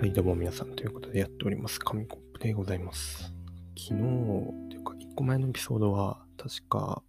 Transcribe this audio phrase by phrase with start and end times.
[0.00, 1.78] はい、どうも皆さんということでやっております。
[1.78, 3.34] 紙コップでございます。
[3.76, 4.00] 昨日、
[4.70, 7.02] というか、1個前のエピソードは、確か、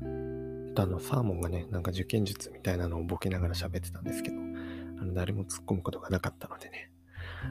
[0.00, 6.90] あの、サーモンがね、なんか受験術みたいなのをボケながら喋ってたんですけど、あの、誰も突っ込むことがなかったのでね、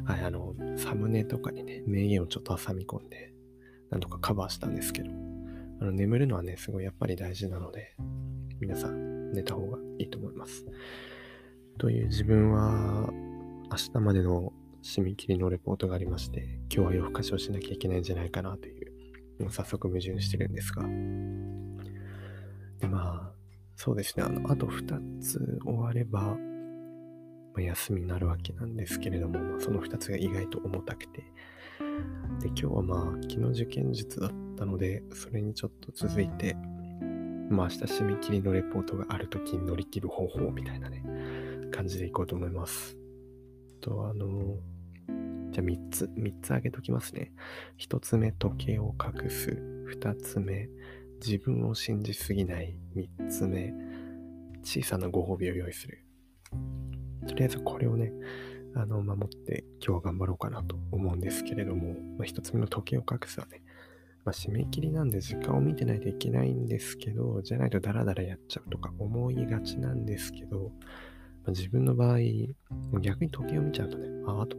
[0.05, 3.33] はい、あの、サムネとかにね、名言をちょっと挟み込んで、
[3.91, 5.11] なんとかカバーしたんですけど、
[5.81, 7.95] あの、眠るのはね、すごいやっぱり大事なので、
[8.59, 10.65] 皆さん寝た方がいいと思います。
[11.77, 13.13] という自分は、
[13.69, 20.83] 明日までの締め切りのレポートがありまして、今日は夜更かしをしなきゃいけないんじゃないかなという、もう早速矛盾してるんですが。
[22.79, 23.31] で、まあ、
[23.75, 26.37] そうですね、あの、あと2つ終われば、ま
[27.57, 31.23] あ、休みになるわけなんですけれども、まあ、その2つが意外と重たくて、
[32.39, 36.55] で、今日はまあ、昨日受験術だったので、それにちょっと続いて、
[37.49, 41.03] まあ明日締め切りのレポートがある時に乗り切る方法みたいなね、
[41.71, 42.97] 感じでいこうと思います。
[43.79, 44.57] と、あの、
[45.51, 47.31] じゃあ3つ、3つ挙げときますね。
[47.79, 49.51] 1つ目、時計を隠す。
[49.91, 50.69] 2つ目、
[51.25, 52.77] 自分を信じすぎない。
[52.95, 53.73] 3つ目、
[54.63, 56.03] 小さなご褒美を用意する。
[57.27, 58.11] とりあえずこれをね、
[58.75, 63.63] あの、守って今日は頑張ろうかなと思うんですけれども、まあ、1つ目の時計を隠すはね、
[64.23, 70.71] まあ、締め切りなんで時間を見てないといけないんですけど、じゃないとダラダラやっちゃうとか思いがちなんですけど、
[71.47, 72.17] まあ自分の場合、
[73.01, 74.57] 逆に時計を見ちゃうとね、あ、あと、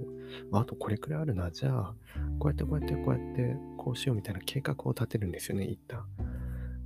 [0.53, 1.95] あとこれくらいあるな、じゃあ、
[2.39, 6.05] こうやってこうやってこうやってこうしようみたいな計画を立てるんですよね、一旦。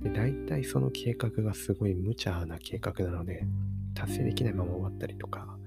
[0.01, 3.45] で、大体その計画がすごい無茶な計画なので、
[3.95, 5.57] 達成できないまま終わったりとか、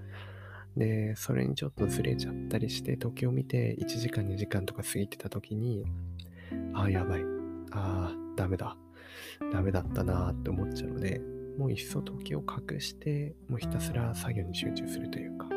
[0.77, 5.87] で、それにちょっとずれちゃったりして、時計を見て1時間2時間とか過ぎてた時に、
[6.75, 7.23] ああ、やばい。
[7.71, 8.77] ああ、ダメだ。
[9.51, 11.23] ダメだったなーって思っちゃうので、
[11.59, 15.49] もういっそ時を隠して、もうひたすら作業に集中するというか、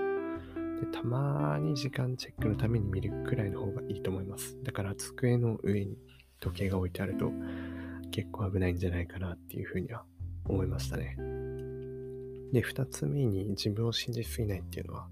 [0.80, 4.58] でたまに時間チェックのために見るくらいの方がいいと思います。
[4.64, 5.98] だから机の上に
[6.40, 7.32] 時計が置いてあると
[8.12, 10.04] 結構危ないんじゃないかなっていうふうには
[10.46, 11.18] 思いましたね。
[12.52, 15.08] で、二つ目に自分を信じすぎないっていうのは、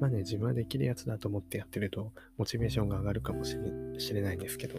[0.00, 4.78] まあね、自分はできるやつだと思ってやってると、モチベーションが上がるかもしれしれないんですけど、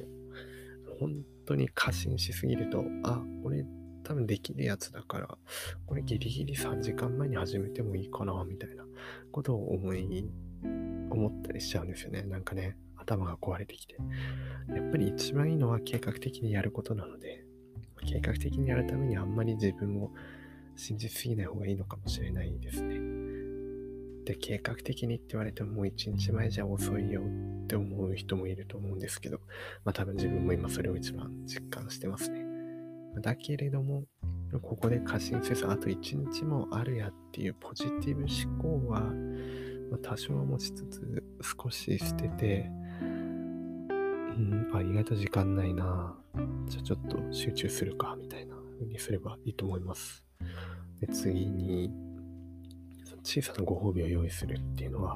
[1.00, 3.66] 本当に過信しすぎると、あ、俺
[4.04, 5.38] 多分できるやつだから、
[5.86, 8.86] これギリギリ3時間前に始めてもいいかな、みたいな
[9.32, 10.30] ことを思い、
[11.10, 12.24] 思ったりしちゃうんですよね。
[12.24, 13.96] なんかね、頭が壊れてきて。
[14.76, 17.46] やっぱり一番いいのは計画的にやることなので、
[18.06, 20.12] 計画的にやるためにあんまり自分を
[20.76, 23.00] 信じすぎない方がいいのかもしれないですね。
[24.26, 29.40] で、計画的にって言われてももう一日前じゃ遅いよって思う人もいると思うんですけど、
[29.84, 32.43] まあ多分自分も今それを一番実感してますね。
[33.22, 34.06] だけれども、
[34.62, 39.02] ここで過信せず、あと一日もあるやっていうポジティブ思考は、
[40.02, 41.24] 多少は持ちつつ
[41.64, 42.72] 少し捨てて、
[43.02, 46.16] うん、あ、意外と時間ないな。
[46.68, 50.26] じゃあちょっと集中するか、みたいな風にすればいいと思います。
[51.00, 51.92] で、次に、
[53.24, 55.16] 小さなご褒美を用意するっていうのは、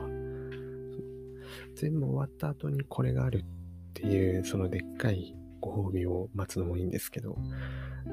[1.76, 3.46] 全部終わった後にこれがあるっ
[3.94, 5.37] ていう、そのでっかい
[5.68, 7.38] ご褒美を待つのもいいんですけど、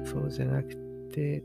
[0.03, 0.75] そうじゃなく
[1.13, 1.43] て、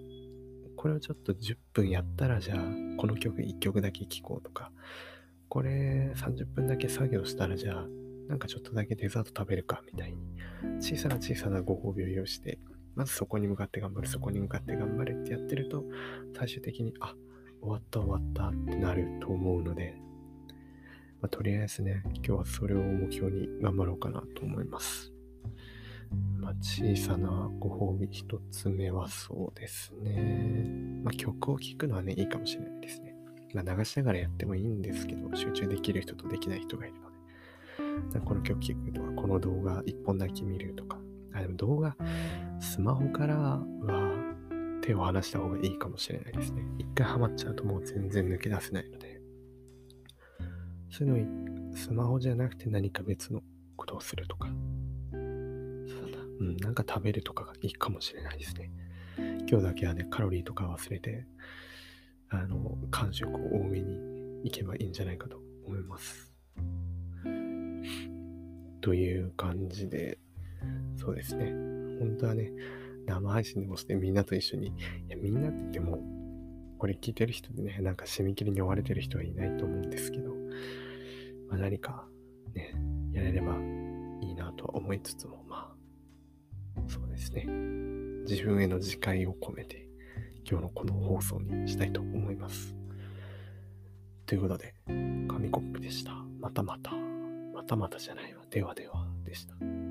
[0.77, 2.59] これをちょっと10分やったら、じゃあ、
[2.97, 4.73] この曲1曲だけ聴こうとか、
[5.49, 7.87] これ30分だけ作業したら、じゃあ、
[8.29, 10.19] なんかちょっとだけデザート食べるかみたいに、
[10.81, 12.59] 小さな小さなご褒美を用意して、
[12.97, 15.85] まずそこに向かって頑張る、そこに向かって頑張るってやってると、
[16.37, 17.15] 最終的に、あ、
[17.61, 19.97] 終わった終わったってなると思うので、
[21.21, 25.13] まあ、とりあえずね、今日はそれを目標に頑張ろうかなと思います。
[26.39, 30.67] まあ、小さなご褒美一つ目はそうですね。
[31.03, 33.15] まあ、曲を聴くのはね、いいかもしれないですね。
[33.55, 37.11] まあ、流しながらやってもいいんですけど、集中できる人とできない人がいるの
[38.13, 38.21] で。
[38.21, 40.99] この曲聴くとか、この動画一本だけ見るとか。
[41.33, 41.97] あ、でも動画、
[42.61, 43.63] スマホからは
[44.83, 46.65] 手を離した方がいいかもしれないですね。
[46.79, 49.21] 一回ハマっちゃうともう全然抜け出せないので。
[50.91, 53.43] そういうのスマホじゃなくて何か別の
[53.77, 54.49] ことをするとか。
[56.41, 56.45] う。
[56.45, 58.71] ん、なんか食べるとかがいいかもしれないですね。
[59.49, 61.27] 今日だけはね、カロリーとか忘れて、
[62.29, 66.33] あの、間食を多めにいけばいいんじゃないかと思います。
[68.81, 70.19] という感じで、
[70.97, 71.53] そうですね。
[71.99, 72.53] 本当はね、
[73.07, 74.73] 生配信でもしてみんなと一緒に、い
[75.09, 75.99] や、みんなって言っても、
[76.79, 80.35] これ聞いてる人でね、なんか締め切りに追われてる人はいないと思うんですけど、
[81.49, 82.07] まあ、何か
[82.55, 82.75] ね、
[83.13, 83.57] やれれば
[84.23, 85.45] いいなとは思いつつも、
[87.21, 87.45] ですね。
[88.27, 89.87] 自分への自戒を込めて、
[90.49, 92.75] 今日のこの放送にしたいと思います。
[94.25, 96.13] ということで、紙コップでした。
[96.41, 96.93] またまた。
[97.55, 98.43] またまたじゃないわ。
[98.51, 99.90] ではではでした。